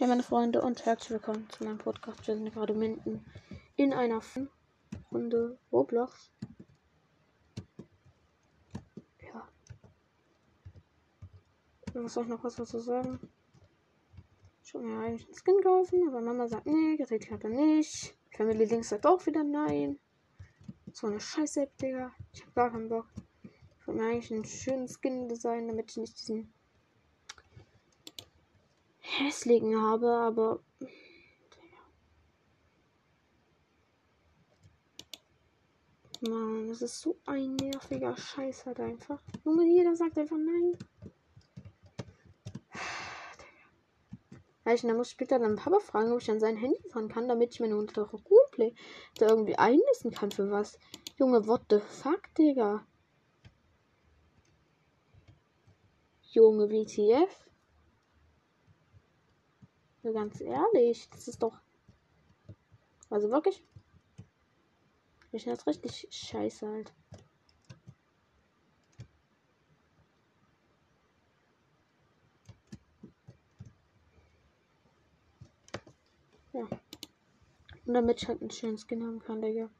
Hey 0.00 0.08
meine 0.08 0.22
Freunde 0.22 0.62
und 0.62 0.86
herzlich 0.86 1.10
willkommen 1.10 1.46
zu 1.50 1.62
meinem 1.62 1.76
Podcast. 1.76 2.26
Wir 2.26 2.34
sind 2.34 2.50
gerade 2.54 2.72
mitten 2.72 3.22
in 3.76 3.92
einer 3.92 4.22
Runde 5.12 5.58
Roblox. 5.70 6.32
Ja. 9.20 9.46
Soll 12.06 12.22
ich 12.22 12.30
noch 12.30 12.42
was 12.42 12.54
dazu 12.54 12.78
sagen? 12.78 13.20
Ich 14.64 14.72
habe 14.72 14.84
mir 14.84 15.04
eigentlich 15.04 15.26
einen 15.26 15.34
Skin 15.34 15.62
kaufen, 15.62 16.08
aber 16.08 16.22
Mama 16.22 16.48
sagt 16.48 16.64
nee, 16.64 16.96
Gerät 16.96 17.30
er 17.30 17.50
nicht. 17.50 18.16
Family 18.34 18.64
Links 18.64 18.88
sagt 18.88 19.04
auch 19.04 19.26
wieder 19.26 19.44
nein. 19.44 19.98
So 20.94 21.08
eine 21.08 21.20
Scheiße, 21.20 21.68
Digga. 21.78 22.10
Ich 22.32 22.40
habe 22.40 22.52
gar 22.52 22.70
keinen 22.70 22.88
Bock. 22.88 23.04
Ich 23.42 23.86
wollte 23.86 24.00
mir 24.00 24.08
eigentlich 24.08 24.32
einen 24.32 24.46
schönen 24.46 24.88
Skin 24.88 25.28
designen, 25.28 25.68
damit 25.68 25.90
ich 25.90 25.98
nicht 25.98 26.18
diesen 26.18 26.54
hässlichen 29.18 29.80
habe, 29.80 30.10
aber. 30.10 30.60
Mann, 36.22 36.68
das 36.68 36.82
ist 36.82 37.00
so 37.00 37.16
ein 37.24 37.56
nerviger 37.56 38.16
Scheiß 38.16 38.66
halt 38.66 38.80
einfach. 38.80 39.22
Junge, 39.44 39.64
jeder 39.64 39.96
sagt 39.96 40.18
einfach 40.18 40.36
nein. 40.36 40.76
Ich 44.72 44.84
muss 44.84 45.10
später 45.10 45.38
dann 45.38 45.56
Papa 45.56 45.80
fragen, 45.80 46.12
ob 46.12 46.20
ich 46.20 46.30
an 46.30 46.38
sein 46.38 46.56
Handy 46.56 46.80
fahren 46.90 47.08
kann, 47.08 47.26
damit 47.26 47.54
ich 47.54 47.60
mir 47.60 47.74
unter 47.76 48.08
Play 48.52 48.74
da 49.16 49.28
irgendwie 49.28 49.56
einlösen 49.56 50.12
kann 50.12 50.30
für 50.30 50.50
was. 50.50 50.78
Junge, 51.18 51.46
what 51.46 51.62
the 51.70 51.80
fuck, 51.80 52.22
Digga? 52.36 52.86
Junge, 56.32 56.70
WTF? 56.70 57.49
Ganz 60.02 60.40
ehrlich, 60.40 61.08
das 61.10 61.28
ist 61.28 61.42
doch. 61.42 61.60
Also 63.10 63.30
wirklich. 63.30 63.62
Ich 65.32 65.44
das 65.44 65.66
richtig 65.66 66.08
scheiße 66.10 66.66
halt. 66.66 66.92
Ja. 76.52 76.66
Und 77.86 77.94
damit 77.94 78.22
ich 78.22 78.28
halt 78.28 78.40
einen 78.40 78.50
schönen 78.50 78.78
Skin 78.78 79.04
haben 79.04 79.20
kann, 79.20 79.42
Digga. 79.42 79.70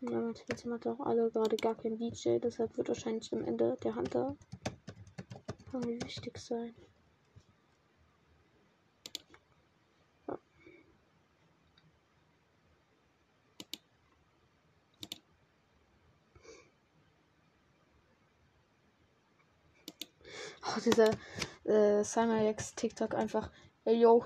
Ja, 0.00 0.20
natürlich 0.20 0.64
hat 0.64 0.86
auch 0.86 1.00
alle 1.00 1.28
gerade 1.30 1.56
gar 1.56 1.74
kein 1.74 1.98
DJ, 1.98 2.38
deshalb 2.38 2.76
wird 2.76 2.88
wahrscheinlich 2.88 3.32
am 3.32 3.44
Ende 3.44 3.76
der 3.82 3.96
Hunter 3.96 4.36
irgendwie 5.72 6.00
wichtig 6.02 6.38
sein. 6.38 6.74
Ja. 10.28 10.38
Oh, 20.62 20.80
dieser 20.84 21.10
äh, 21.64 22.04
Simax 22.04 22.74
TikTok 22.76 23.14
einfach. 23.14 23.50
Ey, 23.84 24.00
yo, 24.00 24.24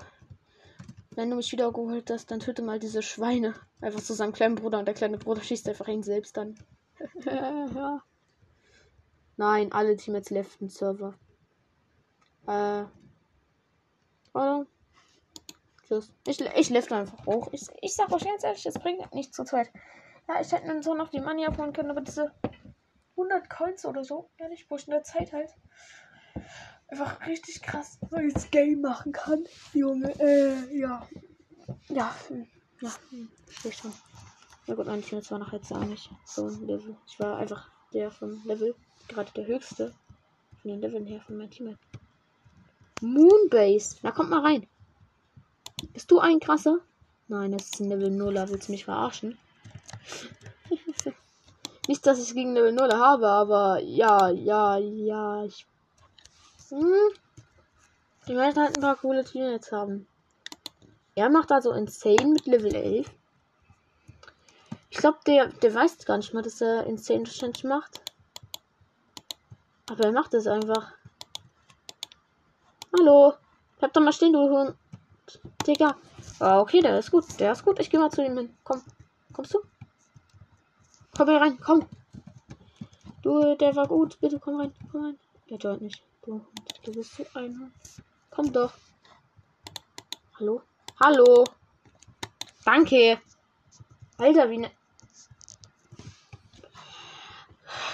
wenn 1.15 1.29
du 1.29 1.35
mich 1.35 1.51
wieder 1.51 1.71
geholt 1.71 2.09
hast, 2.09 2.31
dann 2.31 2.39
töte 2.39 2.61
mal 2.61 2.79
diese 2.79 3.01
Schweine. 3.01 3.53
Einfach 3.81 4.01
zu 4.01 4.13
seinem 4.13 4.33
kleinen 4.33 4.55
Bruder 4.55 4.79
und 4.79 4.85
der 4.85 4.93
kleine 4.93 5.17
Bruder 5.17 5.41
schießt 5.41 5.67
einfach 5.69 5.87
ihn 5.87 6.03
selbst 6.03 6.37
an. 6.37 6.55
ja. 7.25 8.01
Nein, 9.37 9.71
alle 9.71 9.95
Teammates 9.95 10.29
leften 10.29 10.69
Server. 10.69 11.15
Äh. 12.47 12.85
Oder? 14.33 14.65
Tschüss. 15.87 16.13
Ich, 16.27 16.39
ich 16.41 16.69
lefte 16.69 16.95
einfach 16.95 17.25
hoch. 17.25 17.49
Ich, 17.51 17.67
ich 17.81 17.95
sag 17.95 18.11
euch 18.11 18.23
ganz 18.23 18.43
ehrlich, 18.43 18.63
das 18.63 18.79
bringt 18.79 19.13
nichts 19.13 19.35
zu 19.35 19.43
zweit. 19.43 19.69
Ja, 20.27 20.39
ich 20.41 20.51
hätte 20.51 20.67
mir 20.67 20.81
so 20.81 20.93
noch 20.93 21.09
die 21.09 21.19
Money 21.19 21.45
abholen 21.45 21.73
können, 21.73 21.91
aber 21.91 22.01
diese 22.01 22.31
100 23.11 23.49
Coins 23.49 23.85
oder 23.85 24.03
so, 24.03 24.29
ehrlich, 24.37 24.69
wo 24.69 24.75
ich 24.75 24.87
in 24.87 24.91
der 24.91 25.03
Zeit 25.03 25.33
halt 25.33 25.51
einfach 26.93 27.25
richtig 27.25 27.61
krass 27.63 27.97
neues 28.11 28.51
Game 28.51 28.81
machen 28.81 29.11
kann. 29.11 29.43
Junge, 29.73 30.13
äh, 30.19 30.77
ja. 30.77 31.07
Ja, 31.89 32.15
hm, 32.27 32.47
ja, 32.81 32.91
hm, 33.09 33.29
verstehe 33.45 33.71
schon. 33.71 33.93
Na 34.67 34.75
gut, 34.75 34.85
mein 34.85 35.01
Team 35.01 35.19
war 35.29 35.39
noch 35.39 35.53
jetzt 35.53 35.71
auch 35.73 35.83
nicht 35.85 36.11
so 36.25 36.45
ein 36.45 36.67
Level. 36.67 36.95
Ich 37.07 37.19
war 37.19 37.37
einfach 37.37 37.67
der 37.93 38.11
vom 38.11 38.41
Level, 38.45 38.75
gerade 39.07 39.31
der 39.35 39.47
höchste 39.47 39.93
von 40.61 40.69
den 40.69 40.81
Leveln 40.81 41.07
her 41.07 41.21
von 41.21 41.37
meinem 41.37 41.49
Team. 41.49 41.77
Moonbase, 43.01 43.97
na 44.03 44.11
kommt 44.11 44.29
mal 44.29 44.45
rein. 44.45 44.67
Bist 45.93 46.11
du 46.11 46.19
ein 46.19 46.39
krasser? 46.39 46.77
Nein, 47.27 47.53
das 47.53 47.65
ist 47.65 47.79
ein 47.79 47.89
Level 47.89 48.11
0, 48.11 48.35
willst 48.49 48.67
du 48.67 48.71
mich 48.71 48.85
verarschen? 48.85 49.37
Nicht, 51.87 52.05
dass 52.05 52.21
ich 52.21 52.33
gegen 52.35 52.53
Level 52.53 52.71
0 52.71 52.93
habe, 52.93 53.27
aber 53.27 53.79
ja, 53.81 54.29
ja, 54.29 54.77
ja, 54.77 55.43
ich 55.43 55.65
hm. 56.73 57.13
Die 58.27 58.35
werden 58.35 58.61
halt 58.61 58.77
ein 58.77 58.81
paar 58.81 58.95
coole 58.95 59.23
Teammates 59.23 59.71
haben. 59.71 60.07
Er 61.15 61.29
macht 61.29 61.51
also 61.51 61.71
Insane 61.71 62.27
mit 62.27 62.47
Level 62.47 62.73
11. 62.73 63.07
Ich 64.89 64.97
glaube, 64.97 65.19
der, 65.27 65.47
der 65.47 65.73
weiß 65.73 66.05
gar 66.05 66.17
nicht 66.17 66.33
mal, 66.33 66.41
dass 66.41 66.61
er 66.61 66.85
Insane 66.85 67.25
Challenge 67.25 67.67
macht. 67.67 68.01
Aber 69.89 70.05
er 70.05 70.11
macht 70.11 70.33
es 70.33 70.47
einfach. 70.47 70.93
Hallo. 72.97 73.33
Bleib 73.77 73.93
doch 73.93 74.01
mal 74.01 74.13
stehen, 74.13 74.33
du 74.33 74.39
Hund. 74.49 74.75
Digga. 75.67 75.95
Ah, 76.39 76.59
okay, 76.59 76.79
der 76.81 76.97
ist 76.97 77.11
gut. 77.11 77.25
Der 77.39 77.51
ist 77.51 77.65
gut. 77.65 77.79
Ich 77.79 77.89
gehe 77.89 77.99
mal 77.99 78.09
zu 78.09 78.23
ihm 78.23 78.37
hin. 78.37 78.55
Komm. 78.63 78.81
Kommst 79.33 79.53
du? 79.53 79.59
Komm 81.15 81.29
hier 81.29 81.41
rein. 81.41 81.59
Komm. 81.59 81.85
Du, 83.21 83.55
der 83.55 83.75
war 83.75 83.87
gut. 83.87 84.19
Bitte 84.19 84.39
komm 84.39 84.59
rein. 84.59 84.73
Komm 84.91 85.05
rein. 85.05 85.19
Er 85.47 85.57
joint 85.57 85.81
nicht. 85.81 86.03
Du, 86.25 86.41
bist 86.93 87.15
so 87.15 87.25
einer. 87.33 87.69
Komm 88.29 88.53
doch. 88.53 88.73
Hallo? 90.39 90.61
Hallo? 90.97 91.43
Danke. 92.63 93.19
Alter, 94.17 94.49
wie 94.49 94.59
ne. 94.59 94.71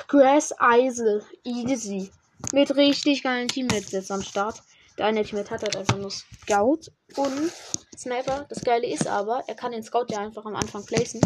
Grass 0.08 0.54
Eisel. 0.60 1.26
Easy. 1.44 2.12
Mit 2.54 2.76
richtig 2.76 3.24
geilen 3.24 3.48
Teammates 3.48 3.92
jetzt 3.94 4.12
am 4.12 4.22
Start. 4.22 4.62
Der 5.00 5.08
eine 5.08 5.24
Teammate 5.24 5.50
hat 5.50 5.64
halt 5.64 5.76
einfach 5.76 5.98
nur 5.98 6.12
Scout 6.12 6.92
und 7.16 7.52
Sniper. 7.98 8.46
Das 8.48 8.64
Geile 8.64 8.86
ist 8.86 9.08
aber, 9.08 9.44
er 9.48 9.56
kann 9.56 9.72
den 9.72 9.82
Scout 9.82 10.06
ja 10.10 10.20
einfach 10.20 10.46
am 10.46 10.56
Anfang 10.56 10.86
placen. 10.86 11.20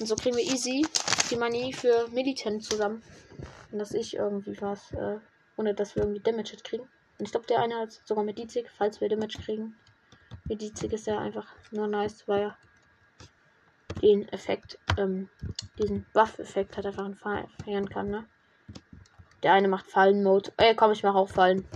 Und 0.00 0.06
so 0.06 0.16
kriegen 0.16 0.36
wir 0.36 0.44
easy 0.44 0.86
die 1.30 1.36
Money 1.36 1.74
für 1.74 2.08
Militant 2.12 2.64
zusammen. 2.64 3.02
Und 3.72 3.78
dass 3.78 3.92
ich 3.92 4.14
irgendwie 4.14 4.58
was 4.62 4.92
äh, 4.92 5.18
ohne 5.56 5.74
dass 5.74 5.94
wir 5.94 6.02
irgendwie 6.02 6.20
Damage 6.20 6.56
kriegen. 6.62 6.88
Und 7.18 7.24
ich 7.24 7.30
glaube, 7.30 7.46
der 7.46 7.60
eine 7.60 7.76
hat 7.76 7.92
sogar 8.04 8.24
mit 8.24 8.38
Dizig, 8.38 8.70
falls 8.70 9.00
wir 9.00 9.08
Damage 9.08 9.38
kriegen. 9.38 9.76
Mit 10.44 10.60
Dizig 10.60 10.92
ist 10.92 11.08
er 11.08 11.18
einfach 11.18 11.46
nur 11.70 11.86
nice, 11.86 12.26
weil 12.28 12.42
er 12.42 12.58
den 14.02 14.28
Effekt, 14.28 14.78
ähm, 14.98 15.28
diesen 15.78 16.06
Buff-Effekt 16.12 16.76
hat 16.76 16.86
einfach 16.86 17.08
verhängen 17.16 17.88
kann, 17.88 18.10
ne? 18.10 18.26
Der 19.42 19.52
eine 19.52 19.68
macht 19.68 19.86
Fallen-Mode. 19.86 20.52
Ey, 20.56 20.74
komm, 20.74 20.92
ich 20.92 21.02
mach 21.02 21.14
auch 21.14 21.28
Fallen. 21.28 21.66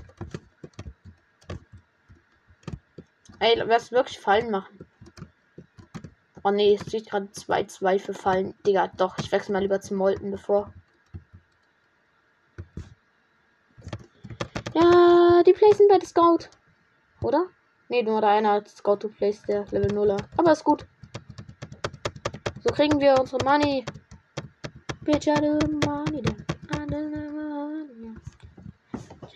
Ey, 3.38 3.54
lass 3.56 3.92
wirklich 3.92 4.18
Fallen 4.18 4.50
machen. 4.50 4.86
Oh 6.42 6.50
ne, 6.50 6.74
es 6.74 6.86
steht 6.86 7.10
gerade 7.10 7.26
2-2 7.26 7.98
für 7.98 8.14
Fallen. 8.14 8.54
Digga, 8.66 8.88
doch, 8.88 9.18
ich 9.18 9.30
wechsle 9.30 9.52
mal 9.52 9.60
lieber 9.60 9.80
zum 9.80 9.98
Molten, 9.98 10.30
bevor 10.30 10.72
Ja, 15.40 15.44
die 15.44 15.54
placen 15.54 15.88
bei 15.88 15.96
der 15.96 16.06
Scout. 16.06 16.50
Oder? 17.22 17.46
Ne, 17.88 18.02
nur 18.02 18.20
der 18.20 18.28
eine 18.28 18.50
hat 18.50 18.68
Scout 18.68 18.96
to 18.96 19.08
place, 19.08 19.40
der 19.48 19.64
Level 19.70 19.90
0 19.90 20.18
Aber 20.36 20.52
ist 20.52 20.64
gut. 20.64 20.84
So 22.62 22.74
kriegen 22.74 23.00
wir 23.00 23.18
unsere 23.18 23.42
Money. 23.42 23.82
Bitch, 25.00 25.28
I 25.28 25.40
do 25.40 25.58
money. 25.86 26.22
I 26.74 26.86
do 26.86 27.08
money. 27.30 28.14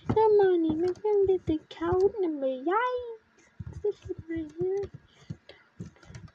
The 0.08 0.28
money, 0.42 0.78
we 0.78 0.92
can 0.92 1.26
get 1.26 1.46
the 1.46 1.58
count 1.70 2.20
number. 2.20 2.48
Yikes. 2.48 3.80
This 3.82 3.96
is 4.10 4.18
right 4.28 4.52
here. 4.60 4.90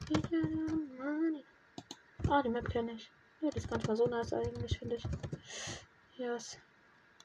Bitch, 0.08 0.32
I 0.32 0.48
do 0.50 0.88
money. 0.98 1.44
Ah, 2.28 2.42
die 2.42 2.48
Map 2.48 2.68
kenne 2.68 2.90
ich. 2.94 3.08
Ja, 3.40 3.50
das 3.50 3.62
ist 3.62 3.70
manchmal 3.70 3.96
so 3.96 4.08
nice 4.08 4.32
eigentlich, 4.32 4.76
finde 4.80 4.96
ich. 4.96 5.04
Yes. 6.18 6.58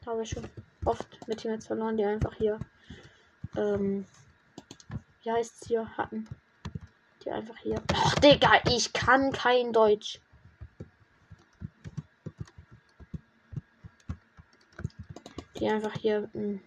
Habe 0.06 0.21
ich 0.21 0.30
schon 0.30 0.47
oft 0.86 1.28
mit 1.28 1.40
Teammates 1.40 1.68
verloren, 1.68 1.98
die 1.98 2.06
einfach 2.06 2.34
hier, 2.36 2.60
ähm, 3.58 4.06
wie 5.24 5.32
heißt 5.32 5.62
es 5.62 5.68
hier, 5.68 5.98
hatten. 5.98 6.28
Die 7.24 7.32
einfach 7.32 7.58
hier. 7.58 7.82
Ach, 7.94 8.16
Digga, 8.16 8.62
ich 8.70 8.94
kann 8.94 9.32
kein 9.32 9.74
Deutsch. 9.74 10.20
die 15.60 15.70
einfach 15.70 15.94
hier 15.94 16.30
einen 16.34 16.62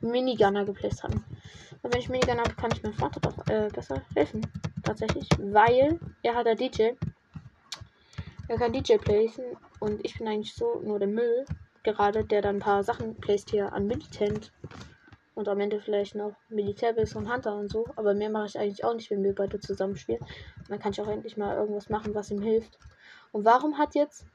Minigunner 0.00 0.64
geplaced 0.64 1.02
haben. 1.02 1.24
Und 1.82 1.92
wenn 1.92 2.00
ich 2.00 2.08
Minigunner 2.08 2.42
habe, 2.42 2.54
kann 2.54 2.70
ich 2.72 2.82
meinem 2.82 2.94
Vater 2.94 3.20
doch 3.20 3.46
äh, 3.48 3.68
besser 3.72 4.02
helfen. 4.14 4.46
Tatsächlich. 4.82 5.28
Weil 5.38 5.98
er 6.22 6.34
hat 6.34 6.46
der 6.46 6.56
DJ. 6.56 6.90
Er 8.48 8.58
kann 8.58 8.72
DJ 8.72 8.96
placen 8.96 9.44
und 9.80 10.04
ich 10.04 10.18
bin 10.18 10.28
eigentlich 10.28 10.54
so 10.54 10.80
nur 10.80 10.98
der 10.98 11.08
Müll. 11.08 11.44
Gerade 11.92 12.24
der 12.24 12.42
dann 12.42 12.56
ein 12.56 12.60
paar 12.60 12.82
Sachen 12.82 13.14
placed 13.14 13.50
hier 13.50 13.72
an 13.72 13.86
Militant. 13.86 14.52
Und 15.36 15.48
am 15.48 15.60
Ende 15.60 15.80
vielleicht 15.80 16.16
noch 16.16 16.34
Militärbiss 16.48 17.14
und 17.14 17.32
Hunter 17.32 17.54
und 17.54 17.70
so. 17.70 17.86
Aber 17.94 18.12
mehr 18.12 18.30
mache 18.30 18.46
ich 18.46 18.58
eigentlich 18.58 18.84
auch 18.84 18.94
nicht, 18.94 19.10
wenn 19.10 19.22
wir 19.22 19.34
beide 19.34 19.60
zusammenspielen. 19.60 20.20
Und 20.20 20.70
dann 20.70 20.80
kann 20.80 20.92
ich 20.92 21.00
auch 21.00 21.08
endlich 21.08 21.36
mal 21.36 21.56
irgendwas 21.56 21.88
machen, 21.88 22.14
was 22.14 22.30
ihm 22.30 22.42
hilft. 22.42 22.78
Und 23.32 23.44
warum 23.44 23.78
hat 23.78 23.94
jetzt. 23.94 24.26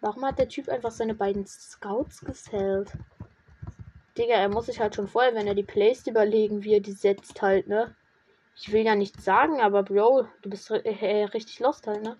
Warum 0.00 0.24
hat 0.24 0.38
der 0.38 0.48
Typ 0.48 0.68
einfach 0.68 0.92
seine 0.92 1.14
beiden 1.14 1.44
Scouts 1.46 2.20
gesellt? 2.20 2.92
Digga, 4.16 4.34
er 4.34 4.48
muss 4.48 4.66
sich 4.66 4.80
halt 4.80 4.94
schon 4.94 5.08
vorher, 5.08 5.34
wenn 5.34 5.46
er 5.46 5.54
die 5.54 5.64
Plays 5.64 6.06
überlegen, 6.06 6.62
wie 6.62 6.74
er 6.74 6.80
die 6.80 6.92
setzt 6.92 7.42
halt, 7.42 7.68
ne? 7.68 7.94
Ich 8.56 8.72
will 8.72 8.84
ja 8.84 8.96
nichts 8.96 9.24
sagen, 9.24 9.60
aber 9.60 9.82
Bro, 9.84 10.26
du 10.42 10.50
bist 10.50 10.70
äh, 10.70 11.24
richtig 11.24 11.60
lost 11.60 11.86
halt, 11.86 12.02
ne? 12.02 12.16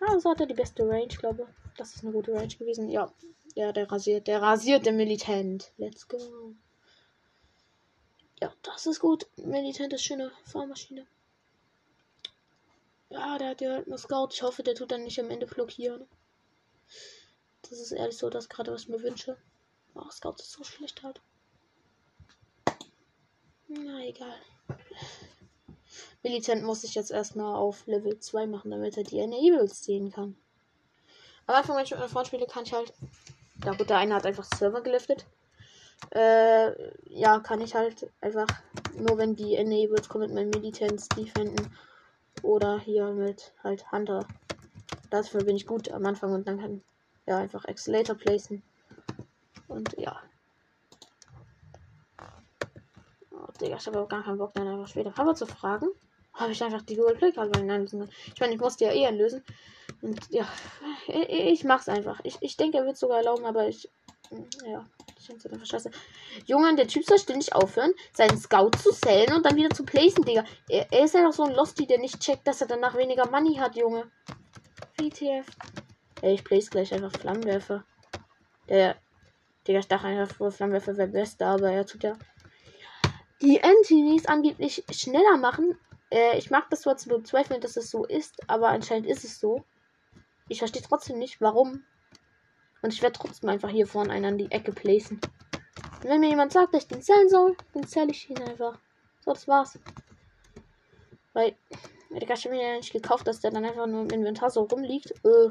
Also 0.00 0.30
hat 0.30 0.40
er 0.40 0.46
die 0.46 0.54
beste 0.54 0.88
Range, 0.88 1.08
glaube 1.08 1.48
Das 1.76 1.94
ist 1.94 2.04
eine 2.04 2.12
gute 2.12 2.32
Range 2.32 2.54
gewesen. 2.54 2.88
Ja, 2.88 3.12
ja, 3.54 3.72
der 3.72 3.90
rasiert, 3.90 4.26
der 4.26 4.40
rasiert 4.42 4.86
der 4.86 4.92
Militant. 4.92 5.72
Let's 5.76 6.06
go. 6.08 6.54
Ja, 8.40 8.52
das 8.62 8.86
ist 8.86 9.00
gut. 9.00 9.26
Militant 9.36 9.92
ist 9.92 10.04
schöne 10.04 10.30
Fahrmaschine. 10.44 11.06
Ja, 13.10 13.38
der 13.38 13.50
hat 13.50 13.60
ja 13.60 13.72
halt 13.74 13.86
nur 13.86 13.98
Scout. 13.98 14.28
Ich 14.32 14.42
hoffe, 14.42 14.62
der 14.62 14.74
tut 14.74 14.90
dann 14.90 15.04
nicht 15.04 15.20
am 15.20 15.30
Ende 15.30 15.46
blockieren. 15.46 16.06
Das 17.62 17.72
ist 17.72 17.92
ehrlich 17.92 18.18
so 18.18 18.28
das 18.28 18.48
gerade, 18.48 18.72
was 18.72 18.82
ich 18.82 18.88
mir 18.88 19.02
wünsche. 19.02 19.36
Ach, 19.94 20.10
Scout 20.10 20.36
ist 20.38 20.50
so 20.50 20.64
schlecht 20.64 21.02
halt. 21.02 21.20
Na, 23.68 24.04
egal. 24.04 24.36
Militant 26.22 26.64
muss 26.64 26.84
ich 26.84 26.94
jetzt 26.94 27.10
erstmal 27.10 27.54
auf 27.54 27.86
Level 27.86 28.18
2 28.18 28.46
machen, 28.46 28.70
damit 28.70 28.96
er 28.96 29.04
die 29.04 29.18
Enables 29.18 29.84
sehen 29.84 30.10
kann. 30.10 30.36
Am 31.46 31.56
Anfang, 31.56 31.76
wenn 31.76 31.84
ich 31.84 31.90
mit 31.90 32.00
meinem 32.00 32.08
Freund 32.08 32.26
spiele, 32.26 32.46
kann 32.46 32.64
ich 32.64 32.72
halt. 32.72 32.92
Ja 33.64 33.72
gut, 33.72 33.90
der 33.90 33.98
eine 33.98 34.14
hat 34.14 34.26
einfach 34.26 34.44
Server 34.44 34.82
geliftet. 34.82 35.26
Äh, 36.10 36.72
ja, 37.08 37.38
kann 37.40 37.60
ich 37.60 37.74
halt 37.74 38.10
einfach 38.20 38.46
nur 38.96 39.18
wenn 39.18 39.36
die 39.36 39.56
Enables 39.56 40.08
kommen 40.08 40.26
mit 40.26 40.34
meinem 40.34 40.50
Militants 40.50 41.08
defenden. 41.08 41.76
Oder 42.42 42.78
hier 42.78 43.10
mit 43.12 43.52
halt 43.62 43.90
Hunter. 43.92 44.26
Dafür 45.10 45.44
bin 45.44 45.56
ich 45.56 45.66
gut 45.66 45.90
am 45.90 46.04
Anfang 46.06 46.32
und 46.32 46.48
dann 46.48 46.60
kann 46.60 46.82
ja 47.26 47.38
einfach 47.38 47.64
Accelerator 47.64 48.16
placen. 48.16 48.62
Und 49.68 49.96
ja. 49.98 50.20
Oh, 53.30 53.52
Digga, 53.60 53.76
ich 53.76 53.86
habe 53.86 54.00
auch 54.00 54.08
gar 54.08 54.22
keinen 54.24 54.38
Bock, 54.38 54.52
dann 54.54 54.68
einfach 54.68 54.88
später 54.88 55.10
Papa 55.10 55.34
zu 55.34 55.46
fragen. 55.46 55.88
Habe 56.34 56.52
ich 56.52 56.62
einfach 56.62 56.82
die 56.82 56.96
Google 56.96 57.16
Play 57.16 57.32
Karte 57.32 57.60
einlösen 57.60 58.08
Ich 58.34 58.40
meine, 58.40 58.54
ich 58.54 58.60
musste 58.60 58.84
ja 58.84 58.92
eh 58.92 59.06
einlösen. 59.06 59.44
Und 60.02 60.20
ja, 60.30 60.46
ich, 61.06 61.64
mach's 61.64 61.88
einfach. 61.88 62.20
Ich, 62.24 62.36
ich 62.40 62.56
denke, 62.56 62.78
er 62.78 62.84
wird 62.84 62.96
sogar 62.96 63.18
erlauben, 63.18 63.44
aber 63.44 63.68
ich. 63.68 63.88
Ja, 64.66 64.84
ich 65.18 65.26
denke 65.26 65.50
einfach 65.50 65.66
scheiße. 65.66 65.90
Junge, 66.46 66.74
der 66.74 66.88
Typ 66.88 67.04
soll 67.04 67.18
ständig 67.18 67.54
aufhören, 67.54 67.92
seinen 68.12 68.38
Scout 68.38 68.72
zu 68.82 68.90
sellen 68.92 69.32
und 69.34 69.46
dann 69.46 69.54
wieder 69.54 69.70
zu 69.70 69.84
placen, 69.84 70.24
Digga. 70.24 70.44
Er, 70.68 70.90
er 70.90 71.04
ist 71.04 71.14
ja 71.14 71.22
noch 71.22 71.32
so 71.32 71.44
ein 71.44 71.54
Losty, 71.54 71.86
der 71.86 71.98
nicht 71.98 72.20
checkt, 72.20 72.46
dass 72.48 72.60
er 72.60 72.66
danach 72.66 72.96
weniger 72.96 73.30
Money 73.30 73.54
hat, 73.56 73.76
Junge. 73.76 74.10
WTF. 74.98 75.46
Ey, 76.22 76.34
ich 76.34 76.44
place 76.44 76.70
gleich 76.70 76.92
einfach 76.92 77.12
Flammenwerfer. 77.12 77.84
Der 78.68 78.96
Digga, 79.66 79.78
ich 79.78 79.88
dachte 79.88 80.06
einfach, 80.06 80.52
Flammenwerfer 80.52 80.96
wäre 80.96 81.08
beste, 81.08 81.46
aber 81.46 81.70
er 81.70 81.86
tut 81.86 82.02
ja 82.02 82.16
die 83.40 83.58
Entities 83.58 84.26
angeblich 84.26 84.84
schneller 84.90 85.36
machen. 85.36 85.78
Äh, 86.14 86.38
ich 86.38 86.50
mag 86.50 86.70
das 86.70 86.82
zwar 86.82 86.96
zu 86.96 87.08
bezweifeln, 87.08 87.60
dass 87.60 87.76
es 87.76 87.90
so 87.90 88.04
ist, 88.04 88.48
aber 88.48 88.68
anscheinend 88.68 89.08
ist 89.08 89.24
es 89.24 89.40
so. 89.40 89.64
Ich 90.48 90.60
verstehe 90.60 90.82
trotzdem 90.82 91.18
nicht, 91.18 91.40
warum. 91.40 91.84
Und 92.82 92.92
ich 92.92 93.02
werde 93.02 93.18
trotzdem 93.18 93.50
einfach 93.50 93.70
hier 93.70 93.88
vorne 93.88 94.12
einen 94.12 94.26
an 94.26 94.38
die 94.38 94.50
Ecke 94.52 94.72
placen. 94.72 95.20
Und 96.02 96.04
wenn 96.04 96.20
mir 96.20 96.28
jemand 96.28 96.52
sagt, 96.52 96.72
dass 96.72 96.84
ich 96.84 96.88
den 96.88 97.02
zählen 97.02 97.28
soll, 97.28 97.56
dann 97.72 97.86
zähle 97.88 98.12
ich 98.12 98.30
ihn 98.30 98.40
einfach. 98.42 98.78
So, 99.24 99.32
das 99.32 99.48
war's. 99.48 99.76
Weil, 101.32 101.56
Digga, 102.10 102.34
ich 102.34 102.44
habe 102.44 102.54
mir 102.54 102.62
ja 102.62 102.76
nicht 102.76 102.92
gekauft, 102.92 103.26
dass 103.26 103.40
der 103.40 103.50
dann 103.50 103.64
einfach 103.64 103.86
nur 103.86 104.02
im 104.02 104.10
Inventar 104.10 104.50
so 104.50 104.62
rumliegt. 104.62 105.10
Äh. 105.24 105.50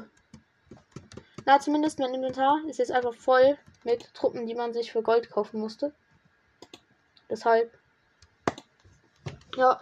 Na, 1.44 1.60
zumindest 1.60 1.98
mein 1.98 2.14
Inventar 2.14 2.62
ist 2.68 2.78
jetzt 2.78 2.92
einfach 2.92 3.14
voll 3.14 3.58
mit 3.82 4.14
Truppen, 4.14 4.46
die 4.46 4.54
man 4.54 4.72
sich 4.72 4.92
für 4.92 5.02
Gold 5.02 5.28
kaufen 5.28 5.60
musste. 5.60 5.92
Deshalb. 7.28 7.70
Ja. 9.56 9.78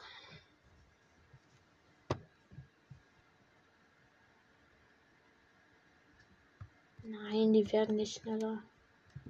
Nein, 7.13 7.53
die 7.53 7.71
werden 7.73 7.97
nicht 7.97 8.23
schneller. 8.23 8.63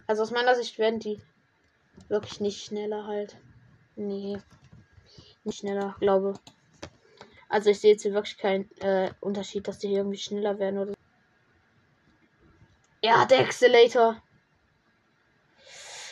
Also 0.06 0.22
aus 0.22 0.30
meiner 0.30 0.54
Sicht 0.54 0.78
werden 0.78 1.00
die 1.00 1.20
wirklich 2.08 2.38
nicht 2.38 2.64
schneller 2.64 3.08
halt. 3.08 3.36
Nee. 3.96 4.38
Nicht 5.42 5.58
schneller, 5.58 5.96
glaube. 5.98 6.34
Also 7.48 7.70
ich 7.70 7.80
sehe 7.80 7.92
jetzt 7.92 8.02
hier 8.02 8.14
wirklich 8.14 8.38
keinen 8.38 8.70
äh, 8.80 9.12
Unterschied, 9.20 9.66
dass 9.66 9.80
die 9.80 9.88
hier 9.88 9.98
irgendwie 9.98 10.18
schneller 10.18 10.60
werden 10.60 10.78
oder. 10.78 10.94
Ja, 13.02 13.24
der 13.24 13.40
Accelerator. 13.40 14.22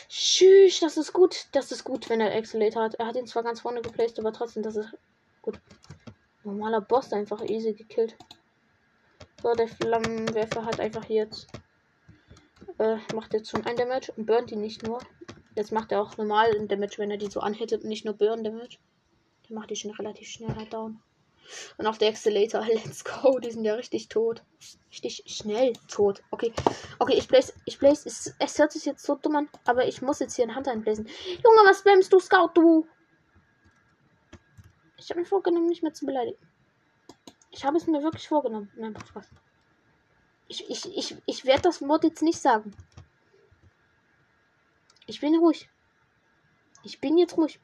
Tschüss, 0.09 0.81
das 0.81 0.97
ist 0.97 1.13
gut. 1.13 1.47
Das 1.53 1.71
ist 1.71 1.85
gut, 1.85 2.09
wenn 2.09 2.19
er 2.19 2.35
Accelerator 2.35 2.83
hat. 2.83 2.95
Er 2.95 3.07
hat 3.07 3.15
ihn 3.15 3.27
zwar 3.27 3.43
ganz 3.43 3.61
vorne 3.61 3.81
geplaced, 3.81 4.19
aber 4.19 4.33
trotzdem, 4.33 4.61
das 4.61 4.75
ist 4.75 4.93
gut. 5.41 5.57
Normaler 6.43 6.81
Boss 6.81 7.13
einfach 7.13 7.41
easy 7.45 7.71
gekillt. 7.71 8.17
So, 9.41 9.55
der 9.55 9.67
Flammenwerfer 9.67 10.65
hat 10.65 10.79
einfach 10.79 11.05
jetzt. 11.09 11.47
Äh, 12.77 12.97
macht 13.15 13.33
jetzt 13.33 13.49
schon 13.49 13.65
ein 13.65 13.75
Damage 13.75 14.11
und 14.15 14.27
burnt 14.27 14.51
ihn 14.51 14.61
nicht 14.61 14.83
nur. 14.83 14.99
Jetzt 15.55 15.71
macht 15.71 15.91
er 15.91 16.01
auch 16.01 16.15
normal 16.17 16.67
Damage, 16.67 16.97
wenn 16.97 17.09
er 17.11 17.17
die 17.17 17.29
so 17.29 17.39
anhittet 17.39 17.83
und 17.83 17.89
nicht 17.89 18.05
nur 18.05 18.13
Burn 18.13 18.43
Damage. 18.43 18.77
Der 19.49 19.55
macht 19.55 19.71
die 19.71 19.75
schon 19.75 19.91
relativ 19.91 20.29
schnell 20.29 20.55
halt 20.55 20.71
down. 20.71 21.01
Und 21.77 21.87
auch 21.87 21.97
der 21.97 22.09
Accelerator, 22.09 22.65
let's 22.67 23.03
go, 23.03 23.39
die 23.39 23.51
sind 23.51 23.65
ja 23.65 23.73
richtig 23.73 24.09
tot. 24.09 24.43
Richtig 24.91 25.23
schnell 25.25 25.73
tot. 25.87 26.21
Okay, 26.29 26.53
okay, 26.99 27.15
ich 27.17 27.27
place, 27.27 27.53
ich 27.65 27.79
place, 27.79 28.05
es, 28.05 28.35
es 28.37 28.59
hört 28.59 28.71
sich 28.71 28.85
jetzt 28.85 29.03
so 29.03 29.15
dumm 29.15 29.35
an, 29.37 29.49
aber 29.65 29.87
ich 29.87 30.03
muss 30.03 30.19
jetzt 30.19 30.35
hier 30.35 30.45
eine 30.45 30.55
Hand 30.55 30.67
einbläsen. 30.67 31.07
Junge, 31.27 31.67
was 31.67 31.79
spammst 31.79 32.13
du, 32.13 32.19
Scout, 32.19 32.51
du? 32.53 32.87
Ich 34.97 35.09
habe 35.09 35.19
mir 35.19 35.25
vorgenommen, 35.25 35.67
nicht 35.67 35.81
mehr 35.81 35.93
zu 35.93 36.05
beleidigen. 36.05 36.37
Ich 37.51 37.65
habe 37.65 37.77
es 37.77 37.85
mir 37.85 38.01
wirklich 38.01 38.27
vorgenommen 38.27 38.71
in 38.75 38.81
meinem 38.81 38.93
Podcast. 38.93 39.29
Ich, 40.47 40.69
ich, 40.69 40.97
ich, 40.97 41.15
ich 41.25 41.45
werde 41.45 41.63
das 41.63 41.81
Wort 41.81 42.03
jetzt 42.03 42.21
nicht 42.21 42.39
sagen. 42.39 42.73
Ich 45.05 45.19
bin 45.19 45.35
ruhig. 45.35 45.69
Ich 46.83 46.99
bin 46.99 47.17
jetzt 47.17 47.37
ruhig. 47.37 47.59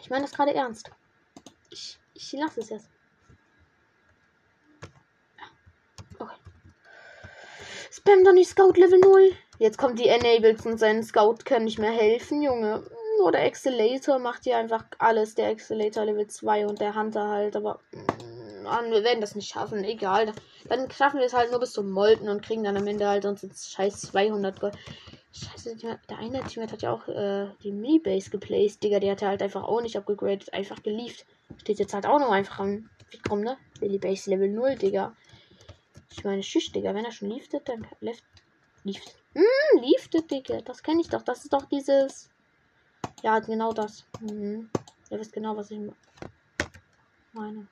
Ich 0.00 0.10
meine 0.10 0.22
das 0.22 0.32
gerade 0.32 0.54
ernst. 0.54 0.90
Ich, 1.70 1.98
ich 2.14 2.32
lasse 2.32 2.60
es 2.60 2.70
jetzt. 2.70 2.90
Okay. 6.18 6.36
Spam 7.90 8.24
doch 8.24 8.32
nicht 8.32 8.50
Scout 8.50 8.72
Level 8.72 8.98
0. 9.00 9.36
Jetzt 9.58 9.78
kommt 9.78 9.98
die 9.98 10.08
Enables 10.08 10.66
und 10.66 10.78
sein 10.78 11.02
Scout 11.02 11.38
kann 11.44 11.64
nicht 11.64 11.78
mehr 11.78 11.92
helfen, 11.92 12.42
Junge. 12.42 12.84
Nur 13.18 13.32
der 13.32 13.44
Accelerator 13.44 14.18
macht 14.18 14.44
hier 14.44 14.56
einfach 14.56 14.84
alles. 14.98 15.34
Der 15.34 15.48
Accelerator 15.48 16.04
Level 16.04 16.26
2 16.26 16.66
und 16.66 16.80
der 16.80 16.94
Hunter 16.94 17.28
halt. 17.28 17.56
Aber 17.56 17.80
Mann, 18.64 18.90
wir 18.90 19.04
werden 19.04 19.20
das 19.20 19.34
nicht 19.34 19.52
schaffen. 19.52 19.84
Egal. 19.84 20.32
Dann 20.68 20.90
schaffen 20.90 21.20
wir 21.20 21.26
es 21.26 21.34
halt 21.34 21.50
nur 21.50 21.60
bis 21.60 21.72
zum 21.72 21.90
Molten 21.90 22.28
und 22.28 22.42
kriegen 22.42 22.64
dann 22.64 22.76
am 22.76 22.86
Ende 22.86 23.06
halt 23.06 23.24
uns 23.26 23.70
scheiß 23.70 24.00
200 24.00 24.58
Gold. 24.58 24.74
Scheiße, 25.32 25.76
der 25.76 26.18
eine 26.18 26.42
Teammate 26.44 26.72
hat 26.72 26.82
ja 26.82 26.92
auch 26.92 27.08
äh, 27.08 27.48
die 27.62 27.72
Mini-Base 27.72 28.30
geplaced, 28.30 28.82
Digga. 28.82 29.00
Der 29.00 29.12
hat 29.12 29.22
halt 29.22 29.42
einfach 29.42 29.64
auch 29.64 29.80
nicht 29.80 29.96
abgegradet, 29.96 30.52
einfach 30.54 30.82
gelieft. 30.82 31.26
Steht 31.58 31.80
jetzt 31.80 31.92
halt 31.92 32.06
auch 32.06 32.20
noch 32.20 32.30
einfach 32.30 32.60
am 32.60 32.88
Weg 33.10 33.28
rum, 33.28 33.40
ne? 33.40 33.56
Mini-Base 33.80 34.30
Level 34.30 34.48
0, 34.48 34.76
Digga. 34.76 35.14
Ich 36.12 36.24
meine, 36.24 36.42
tschüss, 36.42 36.70
Digga. 36.72 36.94
Wenn 36.94 37.04
er 37.04 37.12
schon 37.12 37.30
lieftet, 37.30 37.68
dann 37.68 37.86
left. 38.00 38.24
Lieft. 38.84 39.16
Hm, 39.34 39.82
lieftet, 39.82 40.30
Digga. 40.30 40.60
Das 40.60 40.82
kenne 40.82 41.00
ich 41.00 41.08
doch. 41.08 41.22
Das 41.22 41.42
ist 41.42 41.52
doch 41.52 41.64
dieses. 41.64 42.30
Ja, 43.24 43.38
genau 43.38 43.72
das. 43.72 44.04
Mhm. 44.20 44.68
Ihr 45.08 45.18
wisst 45.18 45.32
genau, 45.32 45.56
was 45.56 45.70
ich 45.70 45.80
meine. 47.32 47.66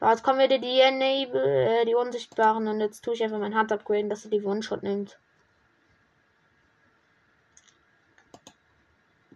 Ja, 0.00 0.10
jetzt 0.10 0.24
kommen 0.24 0.38
wieder 0.38 0.58
die 0.58 0.80
Enable, 0.80 1.82
äh, 1.82 1.84
die 1.84 1.94
Unsichtbaren 1.94 2.68
und 2.68 2.80
jetzt 2.80 3.04
tue 3.04 3.12
ich 3.12 3.22
einfach 3.22 3.38
mein 3.38 3.54
Hand 3.54 3.70
upgraden, 3.70 4.08
dass 4.08 4.24
er 4.24 4.30
die 4.30 4.42
One-Shot 4.42 4.82
nimmt. 4.82 5.18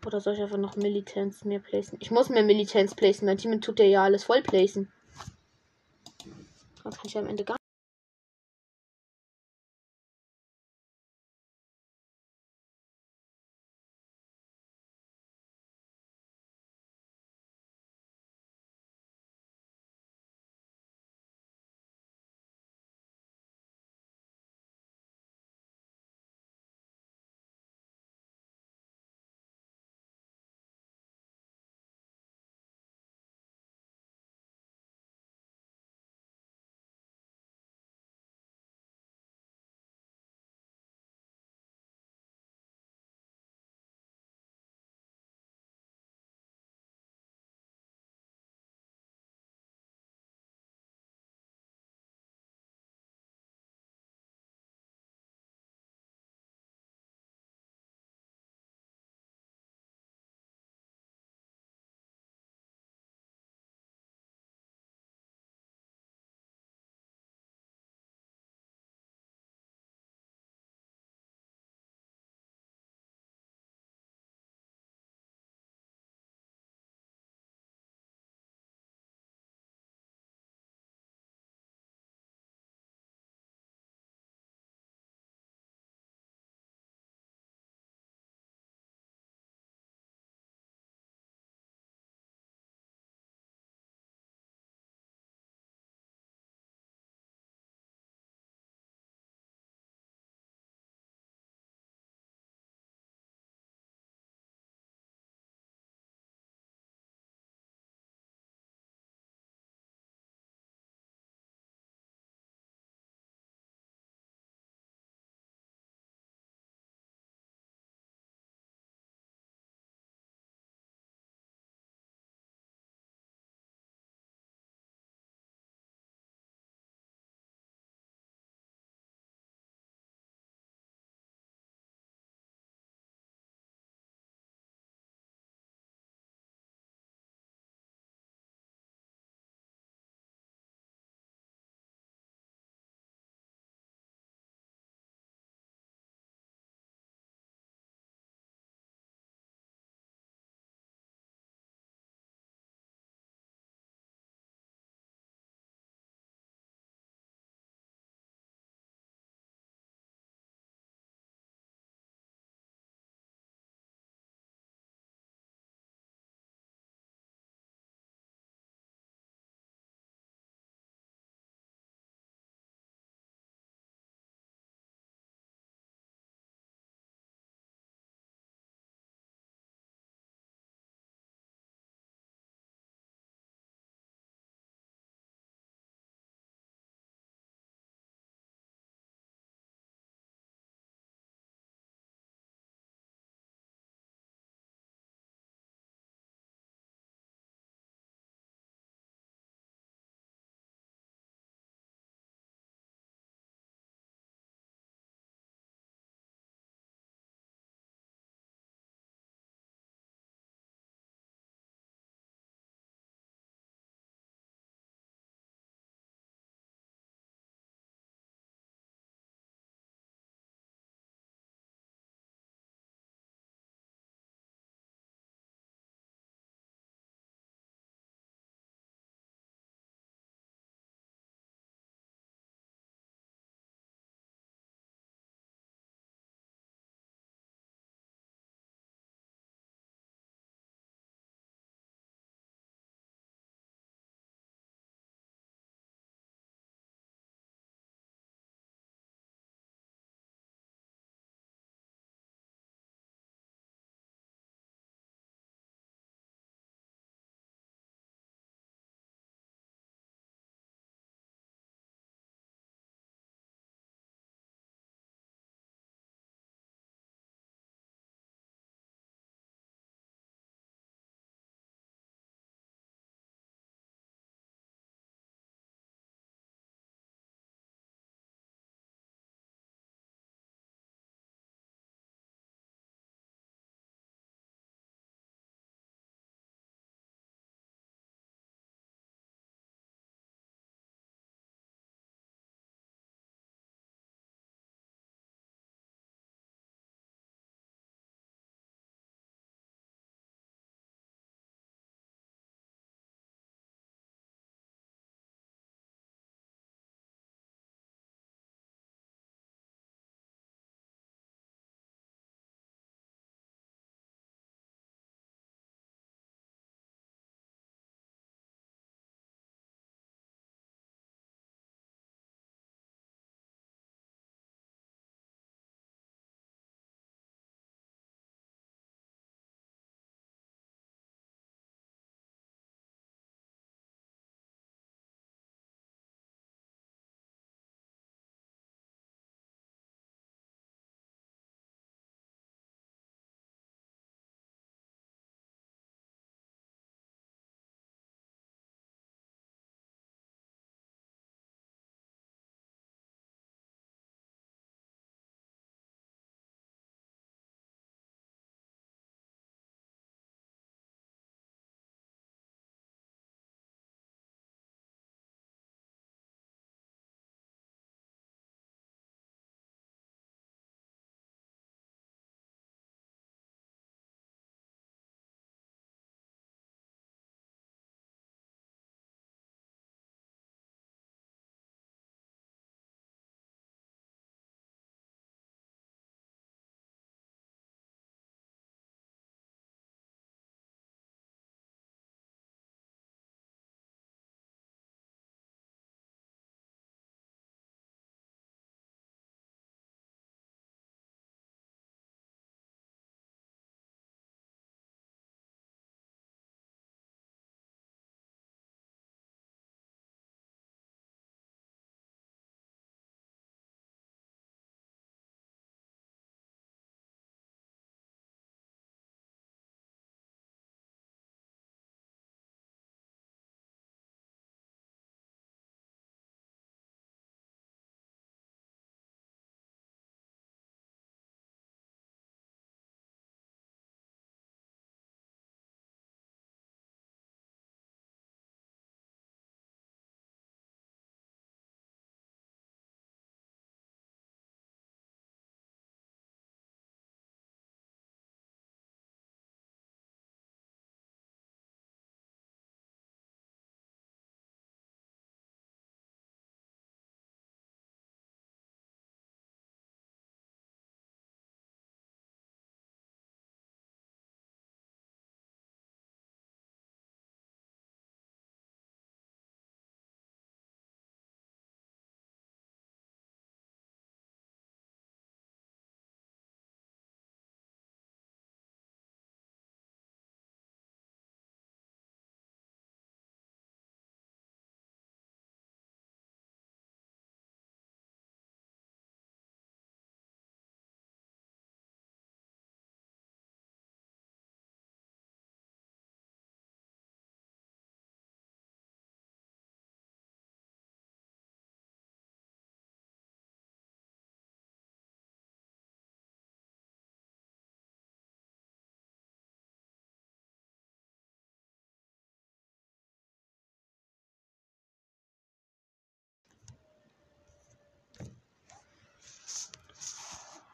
Oder 0.06 0.20
soll 0.22 0.32
ich 0.32 0.40
einfach 0.40 0.56
noch 0.56 0.76
Militants 0.76 1.44
mehr 1.44 1.60
placen? 1.60 1.98
Ich 2.00 2.10
muss 2.10 2.30
mehr 2.30 2.42
Militants 2.42 2.94
placen. 2.94 3.26
Mein 3.26 3.36
Team 3.36 3.60
tut 3.60 3.78
ja 3.80 4.04
alles 4.04 4.24
voll 4.24 4.40
placen. 4.40 4.90
Dann 6.82 6.92
kann 6.94 7.04
ich 7.04 7.18
am 7.18 7.26
Ende 7.26 7.44
gar 7.44 7.58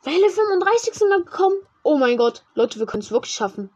Welle 0.04 0.30
35 0.30 0.94
sind 0.94 1.08
wir 1.10 1.22
gekommen. 1.22 1.56
Oh 1.84 1.96
mein 1.96 2.16
Gott. 2.16 2.42
Leute, 2.54 2.80
wir 2.80 2.86
können 2.86 3.04
es 3.04 3.12
wirklich 3.12 3.34
schaffen. 3.34 3.70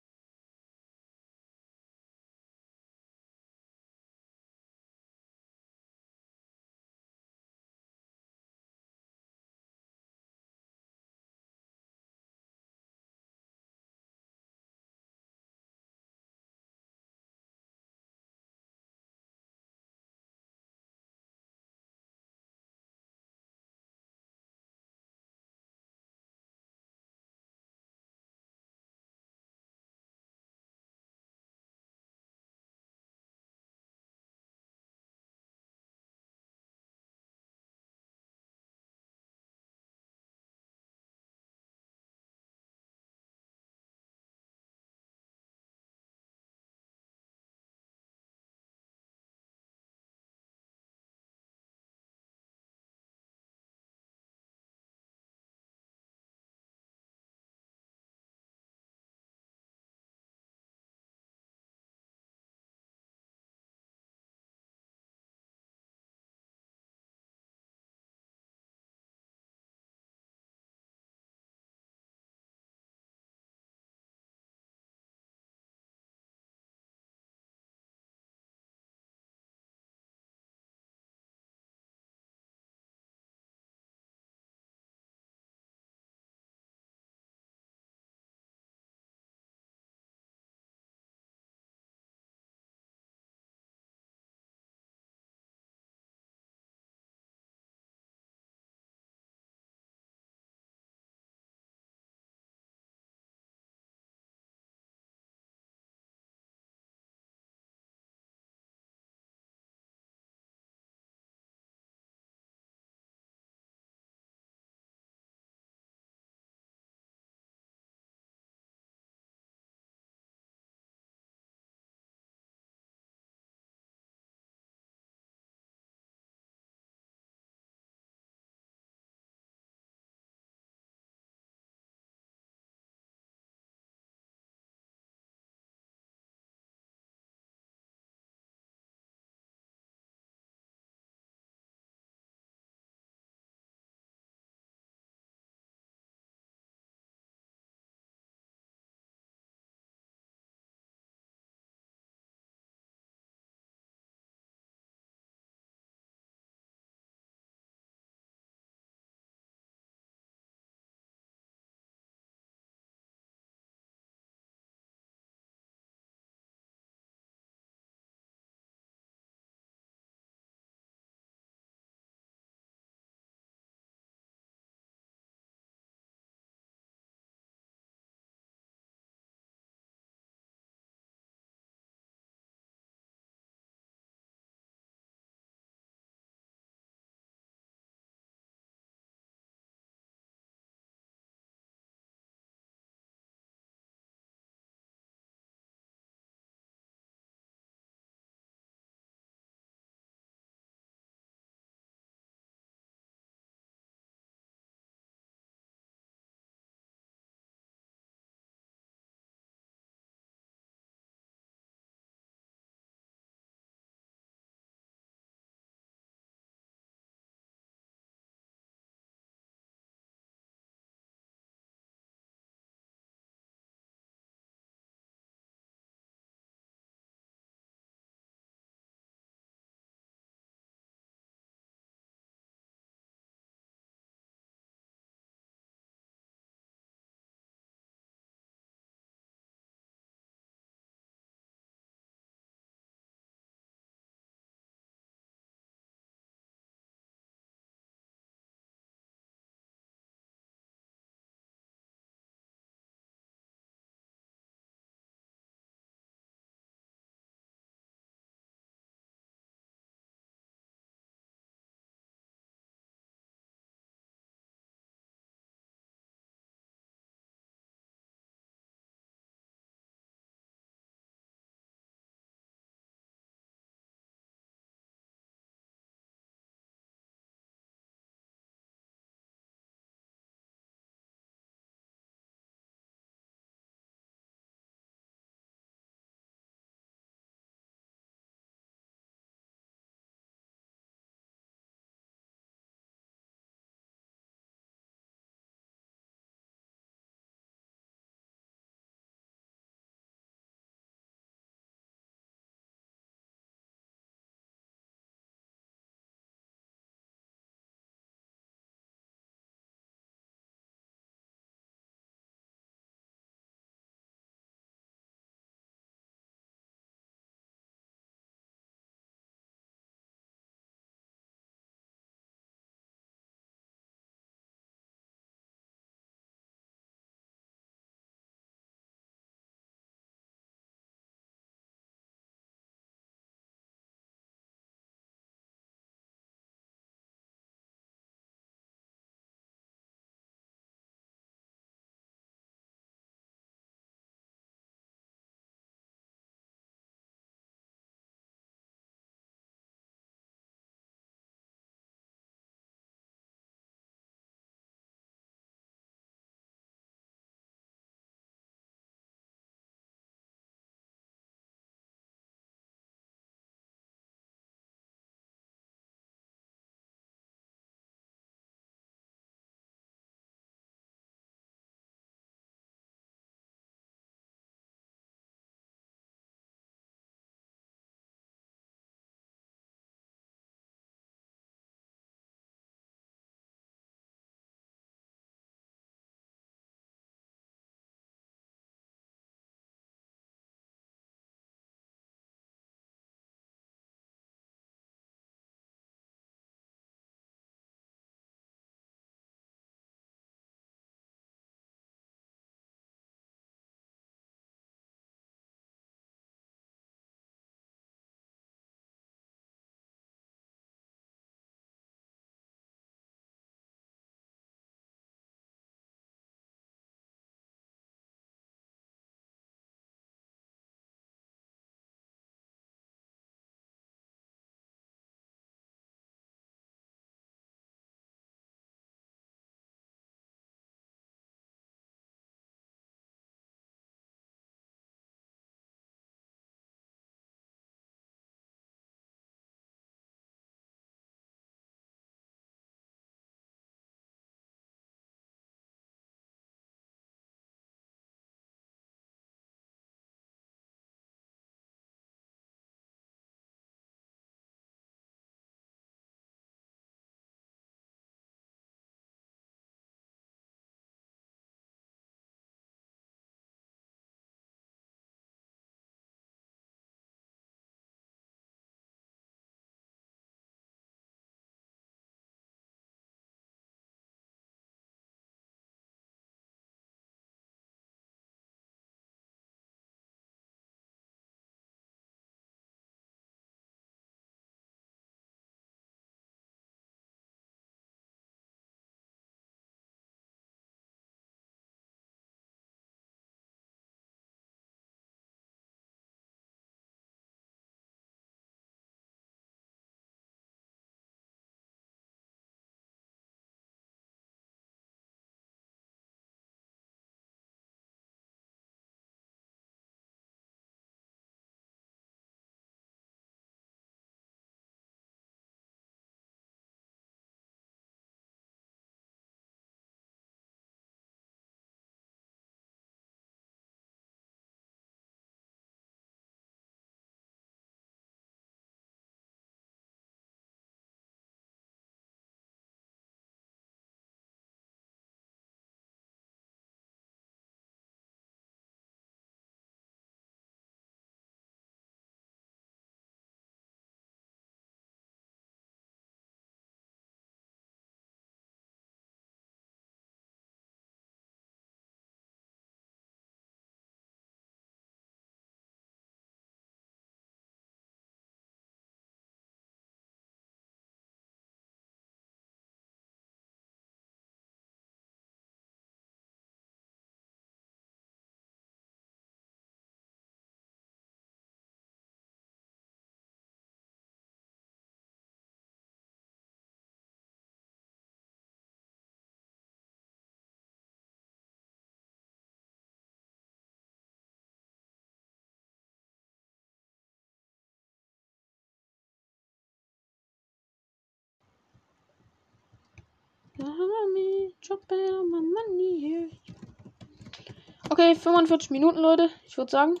Okay, 597.90 598.14
45 598.14 598.70
Minuten, 598.70 598.98
Leute. 598.98 599.30
Ich 599.46 599.56
würde 599.58 599.70
sagen. 599.70 600.00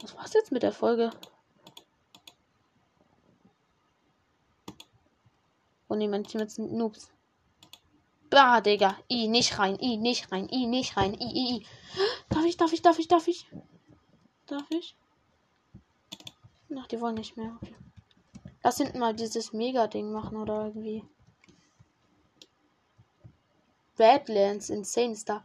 Das 0.00 0.16
war's 0.16 0.34
jetzt 0.34 0.52
mit 0.52 0.62
der 0.62 0.72
Folge. 0.72 1.10
Oh, 5.88 5.96
mein 5.96 6.24
Team 6.24 6.40
jetzt 6.40 6.58
Noobs. 6.58 7.10
Bah, 8.28 8.60
Digga. 8.60 8.98
I, 9.08 9.28
nicht 9.28 9.58
rein. 9.58 9.78
I, 9.80 9.96
nicht 9.96 10.32
rein. 10.32 10.48
I, 10.50 10.66
nicht 10.66 10.96
rein. 10.96 11.14
I, 11.14 11.24
I, 11.24 11.56
I. 11.56 11.66
Darf 12.28 12.44
ich, 12.44 12.56
darf 12.56 12.72
ich, 12.72 12.82
darf 12.82 12.98
ich, 12.98 13.08
darf 13.08 13.28
ich? 13.28 13.46
Darf 14.46 14.68
ich? 14.70 14.96
Ach, 16.76 16.86
die 16.88 17.00
wollen 17.00 17.14
nicht 17.14 17.36
mehr. 17.36 17.56
Okay. 17.62 17.74
Lass 18.64 18.78
hinten 18.78 18.98
mal 18.98 19.14
dieses 19.14 19.52
Mega-Ding 19.52 20.10
machen 20.10 20.36
oder 20.36 20.66
irgendwie. 20.66 21.04
Badlands, 23.96 24.70
Insane 24.70 25.16
Star. 25.16 25.44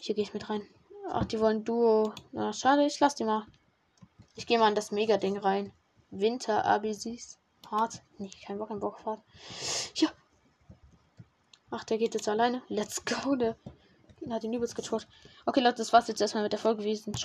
Hier 0.00 0.14
gehe 0.14 0.24
ich 0.24 0.34
mit 0.34 0.48
rein. 0.48 0.66
Ach, 1.08 1.24
die 1.24 1.40
wollen 1.40 1.64
Duo. 1.64 2.12
Na, 2.32 2.52
schade, 2.52 2.86
ich 2.86 3.00
lass 3.00 3.14
die 3.14 3.24
mal. 3.24 3.46
Ich 4.34 4.46
gehe 4.46 4.58
mal 4.58 4.68
in 4.68 4.74
das 4.74 4.90
Mega-Ding 4.90 5.38
rein. 5.38 5.72
Winter 6.10 6.64
ABCs. 6.64 7.38
Hart. 7.70 8.02
Nee, 8.18 8.30
kein 8.44 8.58
Bock, 8.58 8.68
kein 8.68 8.80
Bock, 8.80 8.98
Fahrt. 9.00 9.20
Ja. 9.94 10.08
Ach, 11.70 11.84
der 11.84 11.98
geht 11.98 12.14
jetzt 12.14 12.28
alleine. 12.28 12.62
Let's 12.68 13.04
go. 13.04 13.36
Der 13.36 13.56
hat 14.30 14.44
ihn 14.44 14.52
übelst 14.52 14.74
getroffen. 14.74 15.08
Okay, 15.46 15.60
Leute, 15.60 15.78
das 15.78 15.92
war's 15.92 16.08
jetzt 16.08 16.20
erstmal 16.20 16.42
mit 16.42 16.52
der 16.52 16.58
Folge 16.58 16.82
gewesen. 16.82 17.12